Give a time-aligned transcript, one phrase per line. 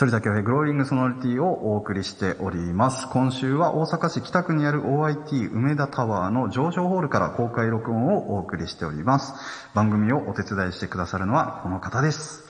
[0.00, 3.08] 反田恭平グローリングソノリティをお送りしております。
[3.08, 9.34] 今週は大阪市北区にある OIT 梅田タワーの上昇ホールから公開録音をお送りしております。
[9.74, 12.44] 番組をお手伝いしてくださるのはこの方です。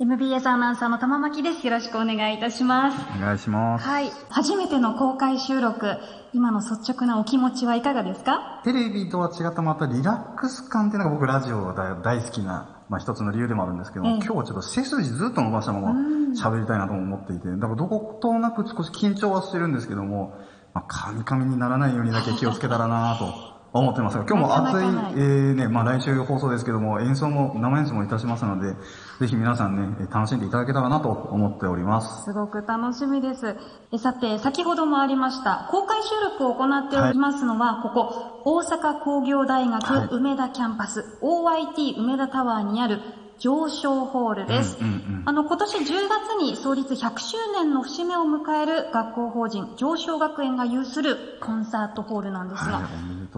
[0.00, 1.64] MBS アナウンサーの玉巻です。
[1.64, 2.96] よろしくお願いいたします。
[3.16, 3.86] お願いします。
[3.86, 4.10] はい。
[4.28, 5.98] 初めての公開収録、
[6.32, 8.60] 今の率直なお気持ちはいかがですか？
[8.64, 15.92] テレビとは違ったまたリラックス感っていうのが僕ラジオが大好きな、まあ一つの理由でもあるんですけど、ええ今日はちょっと背筋ずっと伸ばしたまま
[16.34, 20.34] 喋りたいなと思っていて、だからどことなく少し緊張はしてるんですけども、
[20.74, 28.74] まあ、カミカミにならないようにだけ気をつけたらなと思ってますが、今日も熱い、えーね、まあ来週放送ですけども、演奏も、生演奏もいたしますので、
[29.20, 32.24] ぜひ皆さんね、楽しんでいただけたらなと思っております。
[32.24, 33.56] すごく楽しみです。
[33.92, 36.08] えさて、先ほどもありました、公開収
[36.38, 43.00] 録を行っておりますのは、ここ、大阪工業大はい学梅田キャンパス、OIT 梅田タワーにある
[43.38, 44.78] 上昇ホールです。
[44.80, 52.88] うんうんうんあの、今年10月に創立100周年の節目を迎える学校法人上昇学園が有するコンサートホールなんですが、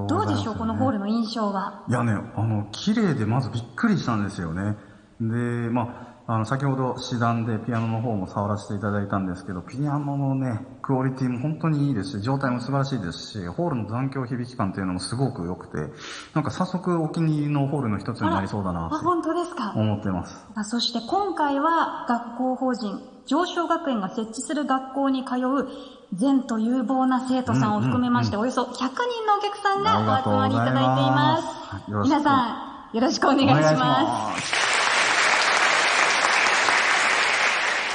[0.07, 1.83] どうでしょう、このホールの印象は？
[1.89, 4.77] いやね、あの、綺麗でまずびっくりしたんですよね。
[5.21, 15.93] で、まあ、あの、先ほど試談でピアノの方も触らせていただいたんですけど、ピアノのね、クオリティも本当にいいですし、状態も素晴らしいですし、ホールの残響響き感っていうのもすごく良くて、
[16.35, 19.73] なんか早速お気に入りのホールの一つになりそうだなあ、本当ですか？
[19.77, 20.47] 思ってます。
[20.55, 25.69] あそして今回は学校法人上昇学園が設置する学校に通う
[26.15, 28.87] 善と有望な生徒さんを含めまして、およそ100人
[29.27, 33.59] のお客さんがお集まりいただいています皆さん、よろしくお願いします。
[33.59, 34.71] お願いします。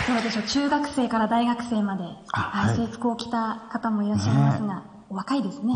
[0.07, 5.75] どうでしょう、中学生から大学生まで、あはいはい制服を着た方もいらっしゃいますが、お若いですね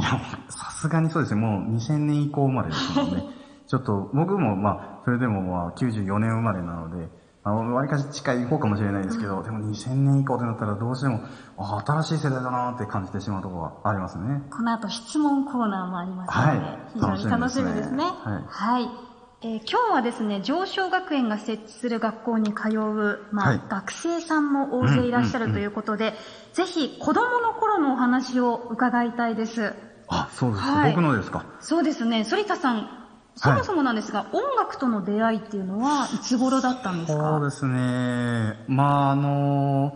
[0.49, 1.41] さすがにそうですね。
[1.41, 3.23] もう2000年以降生まれですもんね。
[3.67, 7.09] ちょっと、僕もまあ、それでもまあ94年生まれなので、
[7.43, 11.21] あの、割かし近い方かもしれないですけど、でも2000年以降ってなったらどうしても、
[11.57, 14.43] あ、新しい世代だなって感じてしまうところはありますね。
[14.51, 17.97] この後質問コーナーもありますので、はい非常に楽しみですね。
[17.97, 19.08] 楽しみですねはい。
[19.41, 26.13] えー今日はですね、上昇学園が設置する学校に通う、まあ、はい学生さんも大勢いらっしゃるということで、
[26.53, 29.73] ぜひ子供の頃のお話を伺いたいです。
[30.09, 30.71] あ、そうですか。
[30.71, 31.45] はい僕のですか？
[31.61, 32.89] そうですね、反田さん、
[33.35, 37.29] そもそもなんですが、音楽との出会いっていうのはいつ頃だったんですか？
[37.29, 38.55] そうですね。
[38.67, 39.93] まあ、あの、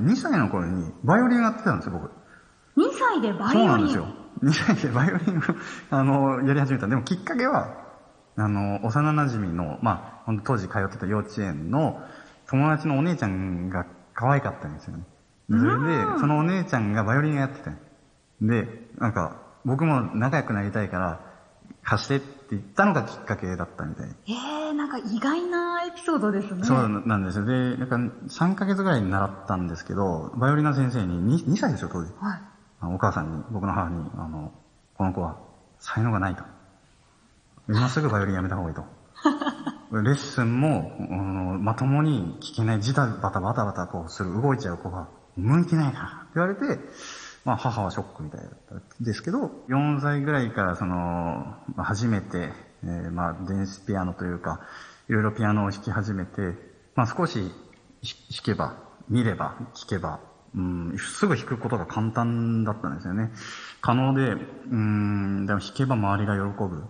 [0.00, 2.10] 2歳の頃にバイオリンやってたんですよ、僕。
[2.78, 3.60] ?2 歳でバイオリン。
[3.60, 4.06] そうなんですよ。
[4.42, 5.42] 2歳でバイオリンを、
[5.90, 6.86] あの、やり始めた。
[6.86, 7.84] でもきっかけは、
[8.36, 12.00] あの、幼馴染の、まあ、当時通ってた幼稚園の
[12.48, 15.04] 友達のお姉ちゃんが可愛かったんですよね。
[15.48, 17.70] でそれで、そのお姉ちゃんがバイオリンをやってて。
[18.42, 21.20] で、なんか、僕も仲良くなりたいから、
[21.82, 24.08] 貸してって言ったのがきっかけだったみたい。
[24.26, 26.64] えー、なんか意外なエピソードですね。
[26.64, 27.44] そうなんですよ。
[27.44, 27.96] で、なんか
[28.26, 32.12] 3ヶ月ぐらいに習ったんですけど、バイオリンの先生に 2, 2歳ですよ、当時。
[32.20, 32.42] はい。
[32.82, 34.52] お母さんに、僕の母に、あの、
[34.94, 35.38] この子は
[35.78, 36.42] 才能がないと。
[37.68, 38.84] 今すぐバイオリンやめた方がいいと。
[39.92, 46.80] レッスンも、うんまともに聞けない、ジタバタバタバタこうする、動いちゃう子が、向いてないからって言われて、
[47.44, 54.60] まあ母はショックみたいだったんですけど、4歳ぐらいからその、初めて、えーまあ電子ピアノというか、
[55.08, 56.54] いろいろピアノを弾き始めて、
[56.94, 57.52] まあ少し弾弾
[58.44, 58.76] けば、
[59.08, 60.20] 見れば、聞けば、
[60.54, 63.30] うん、すぐ弾くことが簡単だったんですよね。
[63.80, 66.84] 可能で、うん、でも弾けば周りが喜ぶ。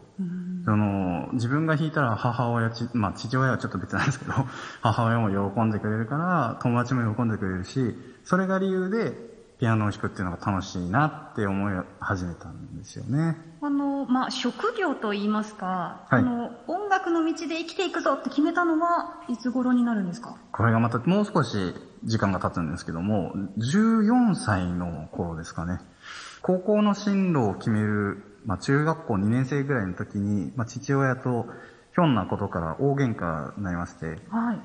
[0.64, 4.32] その、自分が弾いたら母親、ちまあ父親はちょっと別なんですけど、
[4.82, 7.94] 母親も喜んでくれるから、友達も喜んでくれるし、
[8.24, 13.38] それが理由で、ピアノを弾くっていうのが楽しいなって思い始めたんですよね。
[13.62, 20.34] あの、まあ、職業と言いますか、はいあの、音楽の道で生きていくぞって決めたのはいつ頃になるんですか？
[20.52, 21.74] これがまたもう少し
[22.04, 25.80] 時間が経つんですけども、14歳の頃ですかね。
[26.42, 31.46] 高校の進路を決める、まあ中学校2年生ぐらいの時に、まあ父親と
[31.94, 34.60] ひょんなことから大喧嘩になりまして、はい。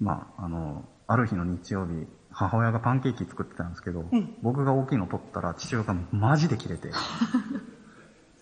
[0.00, 6.90] まああの、ある日の日曜日、母親がパンケーキ作ってたんですけど、うん僕が大きいの取ったら父親がマジで切れて、 い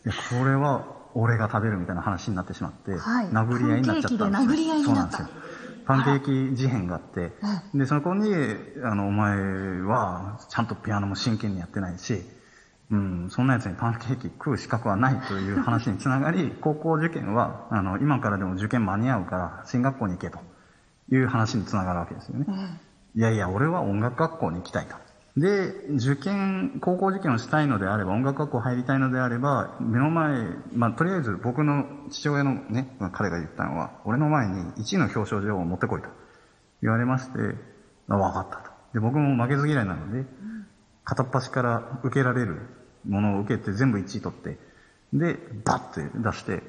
[0.04, 0.84] やこれは
[1.14, 3.28] 俺が食べるみたいな話になってしまって、はい。
[3.30, 4.36] 殴り合いになっちゃったんで
[4.84, 5.28] そうなんですよ。
[5.86, 7.32] パンケーキ事変があって、
[7.74, 8.32] で、そこに、
[8.84, 12.22] あの、お前は、ちゃんとピアノも真剣にやってないし、
[12.90, 20.40] うん、そんな奴にパンケーキ食う資格はないという話につながり、 高校受験は、あの、今からでも受験間に合うから、進学校に行けと
[21.10, 22.46] いう話につながるわけですよね。
[23.14, 24.96] いやいや、俺は音楽学校に行きたいと。
[25.36, 36.08] で、受験、高校受験をしたいのであれば、音楽学校入りたいのであれば、目の前、まあ、とりあえず僕の父親のね、彼が言ったのは、俺の前に1位の表彰状を持ってこいと
[36.82, 37.38] 言われまして、
[38.08, 38.70] あ分かったと。
[38.92, 40.26] で、僕も負けず嫌いなので、
[41.04, 44.58] 片っ端から受けられるものを受けて全部1位取って、
[45.12, 46.62] で、バッて出して、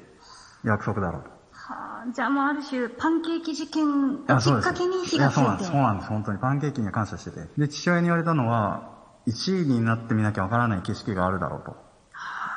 [0.64, 1.30] 約束だろうと。
[1.52, 5.40] はあ、じゃあもうある種、パンケーキ事件をきっかけに火がついて。
[5.40, 6.38] そうなんです、そうなんです、本当に。
[6.38, 7.48] パンケーキには感謝してて。
[7.56, 8.90] で、父親に言われたのは、
[9.26, 11.76] 1位になってみなきゃわからない景色があるだろうと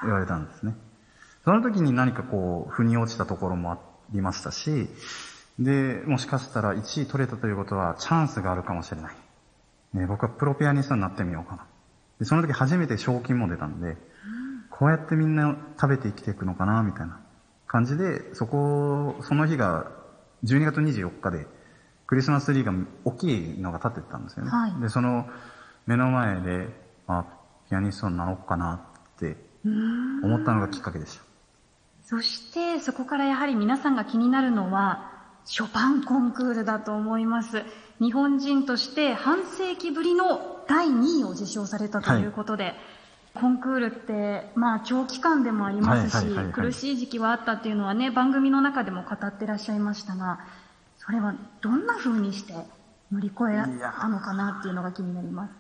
[0.04, 0.76] 言われたんですね。
[1.44, 3.78] その時に何かこう、腑に落ちたところもあ
[4.12, 4.90] りましたし、
[5.60, 9.16] で、もしかしたら1位取れたということはチャンスがあるかもしれない。
[9.94, 11.66] ね、僕はプロピアニストになってみようかな。
[12.20, 13.98] で、その時初めて賞金も出たんで、
[14.70, 17.20] こうやってみんな食べて生きていくのかな、みたいな
[17.68, 19.92] 感じで、そこ、その日が
[20.44, 21.48] 12月24日で、
[22.08, 22.74] クリスマスツリーが
[23.04, 24.52] 大きいのが立ってたんですよね。
[24.52, 25.28] はいで、その
[25.86, 26.68] 目の前で、
[27.08, 27.26] あ、
[27.70, 28.76] ピアニストになろうかな
[29.16, 29.38] って
[30.24, 31.24] 思ったのがきっかけでした。
[32.04, 35.15] そして、そこからやはり皆さんが気になるのは、
[35.46, 37.64] ショパンコンクールだと思います。
[38.02, 42.74] 日本人として半世紀ぶりの第2位を受賞されたということで、
[43.36, 50.40] コンクールって、まあ長期間でもありますしはいはいはいはい、苦しい時期はあったっていうのはね、番組の中でも語ってらっしゃいましたが、
[50.98, 52.54] それはどんな風にして
[53.12, 55.54] 乗り越えたのかなっていうのが気になります。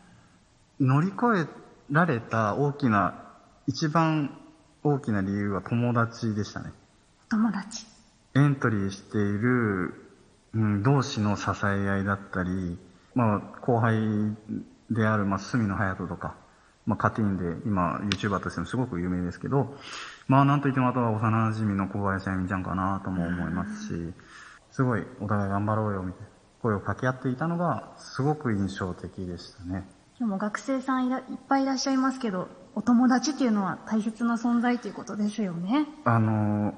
[0.80, 1.48] 乗り越え
[1.92, 3.14] られた大きな、
[3.68, 4.36] 一番
[4.84, 6.72] 大きな理由は友達でしたね。
[7.28, 7.95] お友達。
[8.36, 9.94] エントリーしている、
[10.54, 12.78] うん、同士の支え合いだったり、
[13.14, 13.96] まあ、後輩
[14.92, 16.36] である、まあ、隅野隼人とか、
[16.86, 19.76] まあ、カティーンで、今、YouTuber としてもすごく有名ですけど、
[20.28, 24.14] まあ、なんといってもあとは幼馴染の小林あゆみちゃんかなとも思いますし、
[24.72, 26.28] すごい、お互い頑張ろうよ、みたいな
[26.62, 29.88] 声を掛け合っていたのが、すごく印象的でしたね。
[30.18, 35.88] 今日も学生さんいらいっぱいいらっしゃいますけど、お友達っていうのは大切な存在ということですよね。
[36.04, 36.74] あの、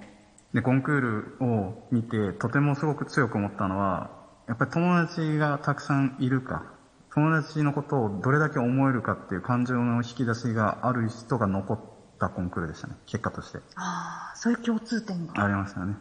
[0.58, 4.10] で、コンクールを見て、とてもすごく強く思ったのは、
[4.48, 6.66] やっぱり友達がたくさんいるか、
[7.14, 11.80] 友達のことをどれだけ思えるかっていう感情の引き出しがある人が残っ
[12.18, 13.60] たコンクールでしたね、結果として。
[13.76, 15.44] ああ、そういう共通点が。
[15.44, 16.00] ありましたよね。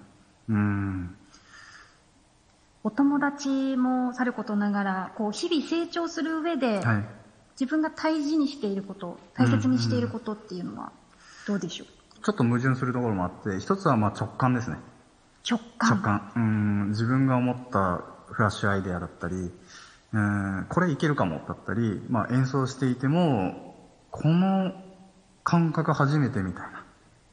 [0.48, 1.14] うん。
[2.82, 7.04] お友達もさることながら、こう、日々成長する上で、はい。
[7.60, 10.92] 自分が大事にしていること、大切にしていることっていうのは、
[11.46, 11.95] どうでしょう？
[12.26, 14.78] ちょっと矛盾するところもあって、一つはまあ直感ですね。
[15.48, 15.90] 直感。
[15.90, 16.32] 直感。
[16.34, 19.52] うん、自分が思ったフラッシュアイデアだったり、
[20.12, 23.76] うん、これいけるかもだったり、まあ演奏していても、
[24.10, 24.72] この
[25.44, 26.84] 感覚初めてみたいな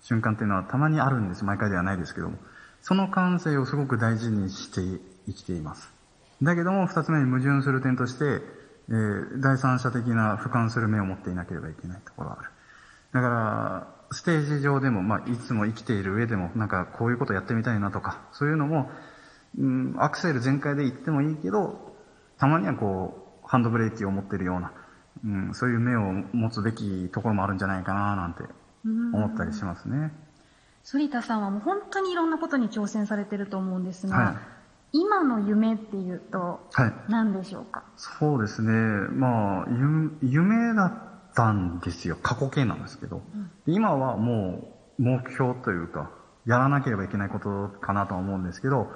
[0.04, 1.44] 瞬間っていうのはたまにあるんです。
[1.44, 2.38] 毎回ではないですけども。
[2.84, 5.92] その感性をすごく大事にして生きています。
[6.44, 8.26] だけども、二つ目に矛盾する点として、
[8.90, 12.50] えー第三者的な俯瞰する目を持っていなければいけないところがある。
[13.14, 18.90] だから、ステージ上でも、まあ、いつも生きている上でも、なんかこういうことやってみたいなとか、そういうのも、
[19.58, 21.96] うん、アクセル全開で行ってもいいけど、
[22.38, 24.72] たまにはこう、ハンドブレーキを持ってるような、
[25.26, 28.44] うん、そういう目を持つべきところもあるんじゃないかな、なんて
[28.86, 30.12] 思ったりしますね。
[30.86, 34.36] 反田さんはもう本当にいろんなことに挑戦されてると思うんですが、はい
[34.96, 36.94] 今の夢っていうと、はい。
[37.10, 37.84] 何でしょうか？
[37.98, 38.72] そうですね。
[38.72, 42.18] まあ、ゆ夢だったんですよ。
[42.22, 43.22] 過去形なんですけど。
[43.66, 44.68] で今はも
[45.00, 46.12] う目標というか、
[46.46, 48.92] やらなければいけないことかなとは思うんですけど、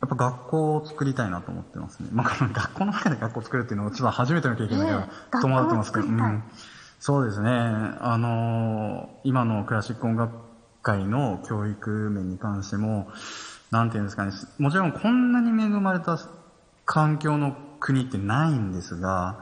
[0.00, 2.08] やっぱ学校を作りたいなと思ってますね。
[2.12, 6.44] まあ、学校の中で学校を作るっていうのは、ちょっと初めての経験だけど、ええ戸惑ってますけど、うん。
[6.98, 7.50] そうですね。
[7.50, 10.32] あのー今のクラシック音楽
[10.82, 13.08] 界の教育面に関しても、
[13.70, 16.18] なんていうんですかね、もちろんこんなに恵まれた
[16.86, 19.36] 環境の国ってないんですが、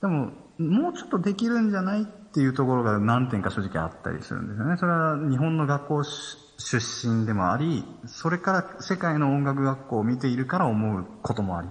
[0.00, 4.76] でも、もうちょっとできるんじゃないっていうところが何点か正直あったりするんですよね。
[4.76, 11.68] それは日本の学校出身でもあり、それから世界の音楽学校を見ているから思うこともあり。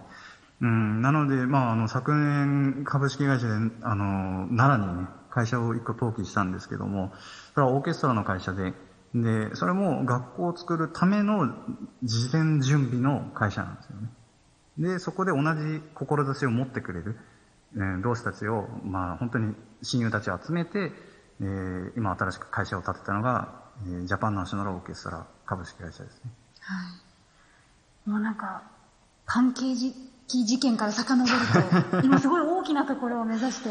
[0.62, 7.12] うん、なので、まあ、あの、昨年株式会社で、あの、奈良にね、会社を一個登記したんですけども、
[7.54, 8.74] それはオーケストラの会社で、
[9.14, 11.54] で、それも学校を作るための
[12.04, 14.10] 事前準備の会社なんですよね。
[14.78, 17.18] で、そこで同じ志を持ってくれる、
[17.76, 20.92] えー同志たちを、まあ本当に親友たちを集めて、
[21.42, 26.32] えー今新しく会社を建てたのが、えージャパンナショナルオーケストラ株式会社ですね。
[26.60, 26.74] は
[28.08, 28.10] い。
[28.10, 28.64] もうなんか、
[29.26, 29.94] パンケー
[30.28, 33.70] キ事件から遡ると、 今すごい大きなところを目指して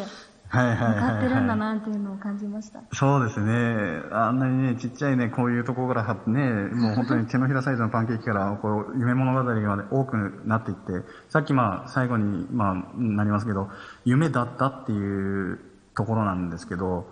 [0.52, 0.76] 向はい、はい。
[0.76, 2.82] かってるんだなっていうのを感じました。
[2.92, 4.02] そうですね。
[4.12, 13.70] あんなにね、ちっちゃいね、こういうところからね、もう本当に手のひらサイズのパンケーキから、こう、夢物語がまで多くなっていって、さっきまあ、最後に、まあ、なりますけど、
[14.04, 15.58] 夢だったっていう
[15.94, 17.06] ところなんですけど、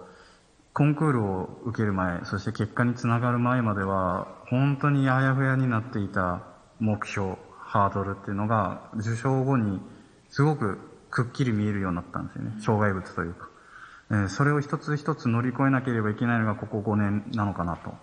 [0.75, 6.43] コンクールを受ける前、そして結果につながる前までは、本当にあやふやになっていた
[6.79, 9.81] 目標、ハードルっていうのが、受賞後に
[10.29, 12.53] すごくくっきり見えるようになったんですよね。
[12.61, 13.49] 障害物というか。
[14.11, 17.95] えーそれを一つ一つ乗り越えなければいけないのがここ5年なのかなと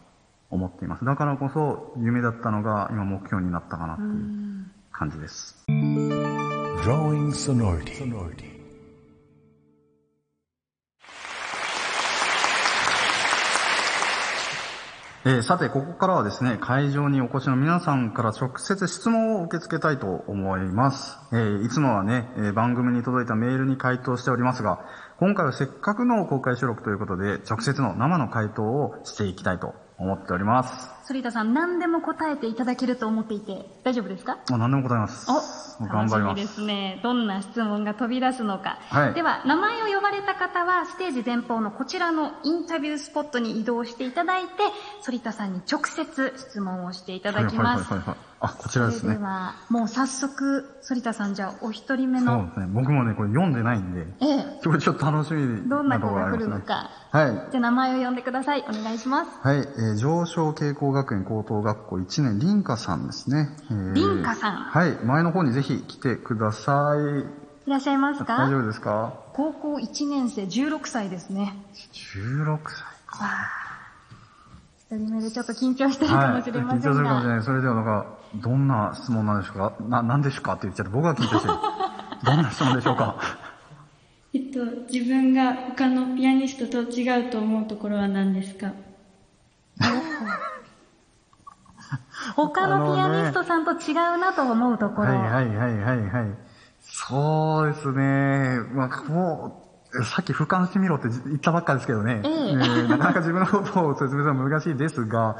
[0.49, 1.05] 思っています。
[1.05, 5.65] だからこそ夢だったのが今目標になったかなっていう感じです。
[15.27, 21.17] えーさて、ここからはですね、会場にお越しの皆さんから直接質問を受け付けたいと思います。
[21.33, 24.79] えーいつもはね、えー番組に届いたメールに回答しておりますが、
[25.19, 30.96] 今回はせっかくの公開収録ということで、直接の生の回答をしていきたいと思っております。
[31.07, 34.39] 反田さん、何でも答えていただけると思っていて、大丈夫ですか？
[34.51, 35.25] あ何でも答えます。
[35.79, 36.35] お、頑張ります。
[36.35, 36.99] 楽しみですね。
[37.03, 38.77] どんな質問が飛び出すのか。
[38.89, 44.49] はいでは、名前を呼ばれた方は、ステージ前方のこちらのインタビュースポットに移動していただいて、
[45.05, 47.83] 反田さんに直接質問をしていただきます。
[47.85, 48.17] はいはいはいはい。
[48.39, 49.19] あ、こちらですねで。
[49.23, 52.67] は、もう早速、反田さんじゃあ、お一人目の、そうですね。
[52.71, 56.47] 僕もね、これ読んでないんで、ええ、これちょっと楽しみどんな子が来る。
[56.47, 56.91] のか。
[57.11, 57.51] はい。
[57.51, 58.63] じゃあ、名前を呼んでください。
[58.69, 59.31] お願いします。
[59.41, 63.49] はい、えー上昇傾向学園高等学校1年、凛花さんですね。
[63.69, 67.19] えー凛花さんはい、前の方にぜひ来てください。
[67.67, 69.13] いらっしゃいます大か丈夫ですか？
[69.33, 71.53] 高校1年生、16歳ですね。
[71.93, 72.53] ?16 歳。
[72.53, 72.57] わ
[73.21, 73.47] あ。
[74.89, 76.87] 一人目でちょっと緊張してるかもしれませんが。
[76.87, 77.43] 緊張するかもしれない。
[77.43, 79.73] それではなんか、どんな質問なんでしょうか？
[79.89, 81.53] な、なんでしょうかって言っちゃって僕が緊張してる。
[82.23, 83.15] どんな質問でしょうか？
[84.33, 84.59] えっと、
[84.91, 88.71] 自分が他のピアニストと違うと思うところは何ですか？
[92.35, 95.07] 他のピアニストさんと違うなと思うところ。
[95.09, 96.37] はいはいはいはいはい。
[96.81, 98.59] そうですね。
[98.71, 99.66] まあ、もう、
[100.03, 102.21] さっき俯瞰してみろって言ったばっかですけどね。
[102.23, 105.37] ええーなかなか自分のことを説明するのは難しいですが、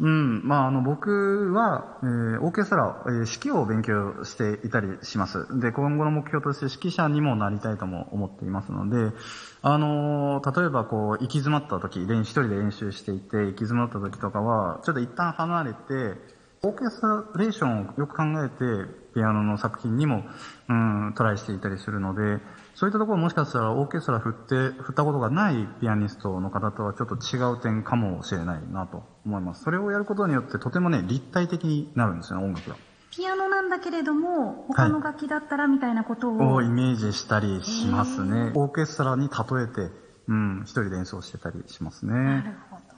[0.00, 5.46] うん、まあ、あの、僕は、えーオーケストラ、えー指揮を勉強していたりします。
[5.60, 9.14] で、今後の目標として指揮者にもなりたいとも思っていますので、
[9.62, 16.18] あのー例えばこう、行き詰まった時、練一人で練習していて、行き詰まった時とかは、ちょっと一旦離れて、
[16.62, 20.24] オーケストレーションをよく考えて、ピアノの作品にも、
[20.68, 22.40] うん、トライしていたりするので、
[22.80, 29.64] そういったところもしかしたらオーケストラ振って、振ったことがないピアニストの方とはちょっと違う点かもしれないなと思います。
[29.64, 32.76] それをやることによってとてもね、立体的になるんですよね、音楽が。
[33.10, 36.54] ピアノなんだけれども、他の楽器だったらみたいなことを。
[36.54, 38.52] をイメージしたりしますね。
[38.54, 39.92] オーケストラに例えて、
[40.28, 42.56] うん、一人で演奏してたりしますなるね。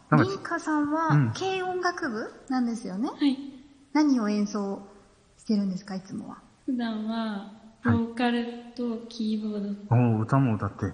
[0.08, 0.22] ほど。
[0.22, 3.08] リンカさんうんは、軽音楽部なんですよね。
[3.08, 3.36] はい。
[3.94, 4.86] 何を演奏
[5.38, 6.38] してるんですか、いつもは？
[6.66, 7.50] 普段は、
[7.84, 8.46] ボーカル
[8.76, 10.16] とキーボード。
[10.16, 10.92] お歌も歌って、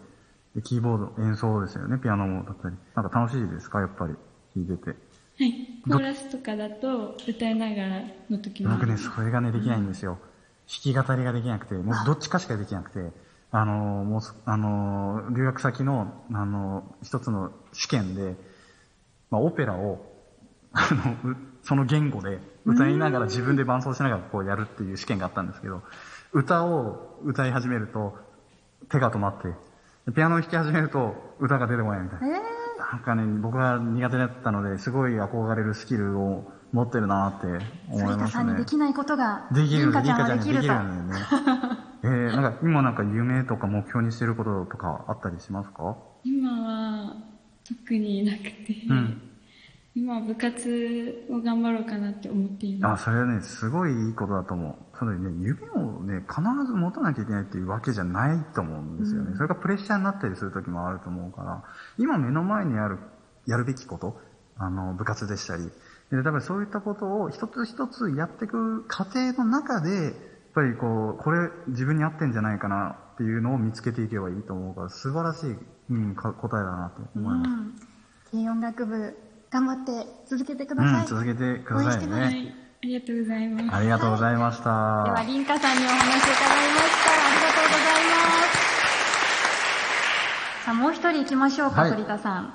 [0.55, 2.77] でキーボード演奏ですよね、ピアノも歌ったり。
[2.95, 4.15] なんか楽しいですか、やっぱり、
[4.57, 4.91] 弾いてて。
[4.91, 4.97] は
[5.45, 5.83] い。
[5.85, 8.97] コーラスとかだと、歌いながらの時もあ僕ね。
[8.97, 10.19] それがね、できないんですよ。
[10.67, 13.13] 弾き語りができなくて、もうどっちかしかできなくて、
[13.51, 18.35] あの、もうす、あの、留学先の、あの、一つの試験で、
[19.31, 20.05] まあ、オペラを、
[20.73, 20.89] あ
[21.25, 25.83] の、うその言語で歌いながら自分で伴奏しながらこうやるっていう試験があったんですけど、
[26.33, 28.17] 歌を歌い始めると
[28.91, 29.55] 手が止まって、
[30.13, 32.37] ピアノを弾き始めると歌が出てこないみたいな。
[32.37, 32.41] え
[32.79, 37.47] なんかね、僕は苦手だったので、すごい憧れるスキルを持ってるなって
[37.91, 38.29] 思いますね。
[38.31, 41.15] さんにできないことが、できるのリンカちゃんはできるできるのよね。
[42.05, 45.97] えー、なんか今なんか夢とか目標にしてることとかあったりしますか？
[46.25, 47.15] 今は、
[47.67, 49.23] 特になくて、うん
[49.99, 53.05] 今は部活を頑張ろうかなって思っていまあ、す。
[53.05, 54.97] それはね、すごいいいことだと思う。
[54.97, 59.35] それね、夢をね、必ず持たなきゃいけないっていうわけじゃないと思うんですよね。
[59.35, 61.65] それがプレッシャーになったりする時もあると思うから、
[61.99, 62.99] 今目の前にある、
[63.47, 64.21] やるべきこと、
[64.57, 70.13] あの、部活でしたり、で、多分そういったことを一つ一つやっていく過程の中で、やっ
[70.55, 75.57] ぱりこう、これ自分に合ってんじゃないかなっていうのを見つけていけばいいと思うから、素晴らしい、
[75.91, 77.51] うん、か答えだなと思います。
[77.51, 78.43] うん。
[78.47, 79.17] 軽音楽部、
[79.51, 81.07] 頑張って続けてくうん、ださい。
[81.07, 82.43] 続けてください応援してますはね。
[82.43, 82.55] い。
[82.81, 83.75] ありがとうございます。
[83.75, 84.65] ありがとうございました。
[84.65, 84.69] で
[85.11, 87.11] は、リンカさんにお話を伺いました。
[87.11, 88.21] ありがとうございま
[90.61, 90.65] す。
[90.65, 92.55] さあ、もう一人行きましょうか、はい反田さん。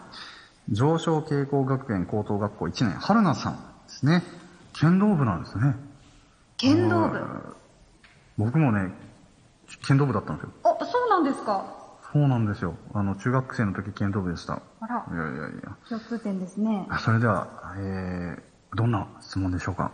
[0.70, 4.24] 上昇傾向学園高等学校1年、春菜さんですね。
[4.74, 5.76] 剣道部なんですね。
[6.58, 7.56] 剣道部？
[8.38, 8.94] 僕もね、
[9.86, 10.52] 剣道部だったんですよ。
[10.64, 11.66] あ、そうなんですか。
[12.14, 12.76] そうなんですよ。
[12.94, 14.62] あの、中学生の時剣道部でした。
[14.80, 15.76] あらい、やいやいや。
[15.90, 16.86] 共通点ですね。
[16.90, 19.92] あそれでは、えー、どんな質問でしょうか？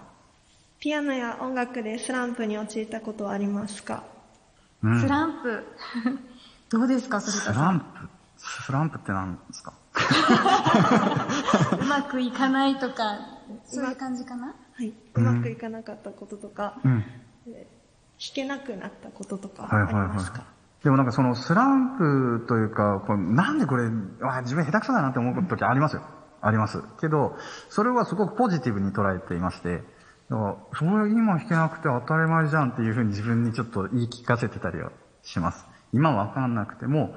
[0.82, 4.04] ピアノや音楽でスランプに陥ったことはありますか？
[4.84, 5.02] うん。
[5.02, 5.64] スランプ。
[6.70, 7.54] どうですか、反田ス。
[7.54, 7.86] ランプ？
[8.38, 9.74] スランプって何ですか？
[11.82, 13.18] うまくいかないとか、
[13.66, 14.48] そういう感じかな？
[14.74, 14.94] はい。
[15.16, 17.04] うまくいかなかったこととか、うん。
[18.34, 20.44] けなくなったこととかはいあはいはいりますか、。
[20.84, 23.90] でもなんかそのスランプというか、これなんでこれ、
[24.22, 26.04] あ自分下手くそだなって思う時ありますよ。
[26.42, 26.82] あります。
[27.02, 27.36] けど、
[27.70, 29.84] それはすごくポジティブに捉えていまして、
[30.30, 35.66] だから、それ今弾けなくて当たり前じゃんっていうふうに自分にちょっと言い聞かせてたりはします。
[35.92, 37.16] 今わかんなくても、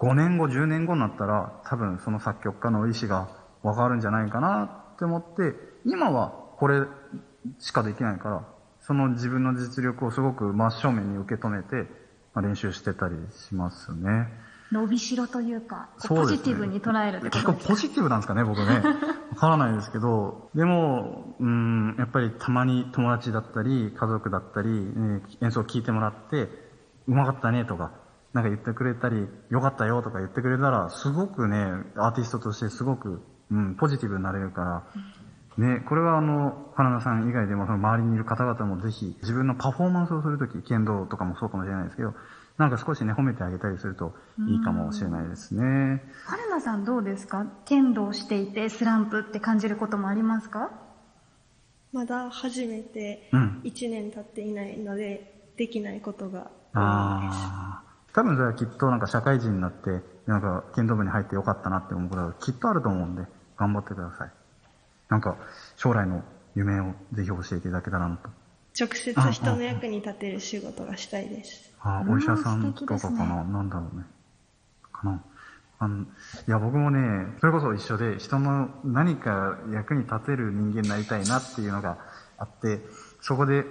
[0.00, 3.28] 5年後、10年後になったら、多分その作曲家の意思が
[3.62, 5.54] わかるんじゃないかなって思って、
[5.86, 6.82] 今はこれ
[7.58, 8.44] しかできないから、
[8.80, 11.86] その自分の実力をすごく真正面に受け止めて、
[12.34, 13.14] まあ、練習してたり
[13.48, 14.28] しますね。
[14.72, 18.80] 伸びしろというか、ポジティブに捉えるって結構ことですポジティブなんですかね、僕ね。
[19.32, 26.48] わからないですけど、でも、うん、やっぱりたまに友達だったり、家族だったり、ね演奏を聴いてもらって、
[27.06, 27.92] うまかったねとか、
[28.32, 31.58] なんか言ってくれたり、よかったよとか言ってくれたら、すごくね、
[31.96, 34.84] アーティストとしてすごく、うん、ポジティブになれるから、
[35.58, 42.14] ね、これはあの、花田さん以外でもその周りにいる方々もぜひ、自分のパフォーマンスをするとき、剣道とかもそうかもしれないですけど、
[42.58, 44.14] なんか少しね、褒めてあげたりすると
[44.48, 46.02] いいかもしれないですね。
[46.26, 47.46] 春菜さんどうですか？
[47.64, 50.70] 剣道していてスランプって感じることもありますか？
[51.92, 56.50] まだ初めてうん1年経っていないので、できないことが多いです。
[56.74, 57.92] ああ。
[58.14, 63.22] 多分それはきっとなんか社会人になって、なんか剣道部に入ってよかったなって思うことがきっとあると思うんで、
[63.56, 64.30] 頑張ってください。
[65.12, 65.36] なんか、
[65.76, 68.30] 将来の夢をぜひ教えていただけたらなと。
[68.80, 71.70] 直接人の役に立てる仕事がしたいです。
[71.82, 74.04] あうんお医者さんとかかな、なんだろうね。
[74.90, 75.22] かな？
[75.80, 76.06] あの、い
[76.46, 81.98] や、僕もね、それこそ一緒で、人の何か役に立てる人間になりたいなっていうのが
[82.38, 82.80] あって、
[83.20, 83.66] そこで、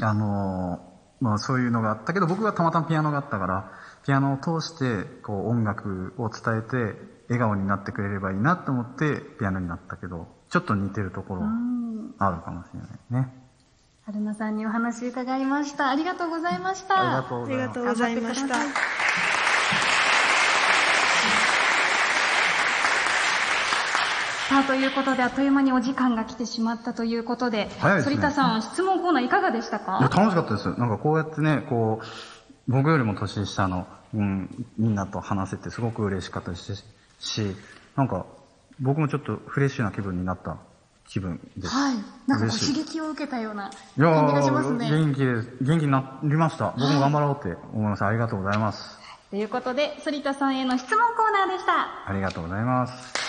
[0.00, 3.72] あのーまあそういうのがあったけど、僕がたまたまピアノがあったから、
[4.04, 6.76] ピアノを通して、こう音楽を伝えて、
[7.28, 11.42] 笑顔になってくれればいいなと思って、ピアノになったけど、ちょっと似てるところ。
[12.18, 13.32] あるかもしれないね。
[14.06, 15.90] 春菜さんにお話伺いました。
[15.90, 17.18] ありがとうございました。
[17.18, 18.54] ありがとうあございますりがと。
[18.54, 19.06] うございました
[24.48, 30.68] さあ、ということで、あっという間にお時間が来てしまったということで、早いですね反田さん、質問コーナーいかがでしたいや、か楽しかったです。
[30.78, 36.84] なんかこうやってね、こう、僕よりも年下の、うん、みんなと話せてすごく嬉しかったし、
[37.18, 37.56] し
[37.96, 38.24] なんか、
[38.80, 40.58] 僕もちょっとフレッシュな気分になった
[41.08, 41.68] 気分です。
[41.68, 41.96] はい。
[42.26, 44.90] なんか刺激を受けたような感じがしますー、ね。
[44.90, 45.56] 元気です。
[45.62, 46.74] 元気になりました。
[46.76, 48.04] 僕も頑張ろうって思います。
[48.04, 48.98] ありがとうございます。
[49.30, 52.08] ということで、反田さんへの質問コーナーでした。
[52.08, 53.26] ありがとうございます。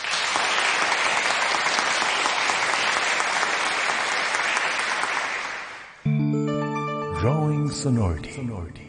[7.20, 8.87] Growing sonority.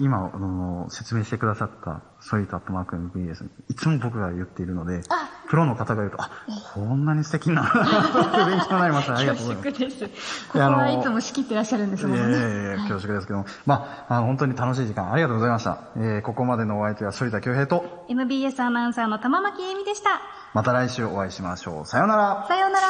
[0.00, 5.02] 今、あの、説明してくださった、ソリタットマーク MBS、いつも僕が言っているので、
[5.50, 6.30] プロの方が言うと、あ、
[6.72, 7.62] こんなに素敵な、
[8.48, 9.16] 勉強になりました。
[9.16, 9.78] ありがとうございます。
[9.78, 10.48] 恐縮です。
[10.48, 12.38] ここはいつも仕切ってらっしゃるんですもんね。
[12.38, 13.46] いやいや恐縮ですけども。
[13.66, 15.78] まあ、あの本当に楽しい時間ありがとうございました。
[15.96, 20.20] えー、ここまでのお相手は反田恭平と、MBS アナウンサーの玉巻恵美でした。
[20.54, 21.86] また来週お会いしましょう。
[21.86, 22.46] さようなら。
[22.48, 22.86] さようなら。